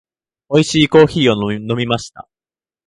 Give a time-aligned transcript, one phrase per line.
[0.51, 2.27] 美味しいコーヒーを飲みました。